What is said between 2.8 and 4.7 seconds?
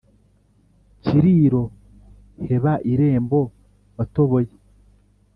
irembo watoboye